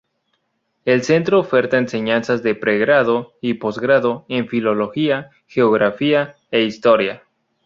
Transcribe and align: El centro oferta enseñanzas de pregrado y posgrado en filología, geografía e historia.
El 0.83 1.03
centro 1.03 1.39
oferta 1.39 1.77
enseñanzas 1.77 2.41
de 2.41 2.55
pregrado 2.55 3.33
y 3.39 3.53
posgrado 3.53 4.25
en 4.29 4.47
filología, 4.47 5.29
geografía 5.45 6.37
e 6.49 6.61
historia. 6.63 7.21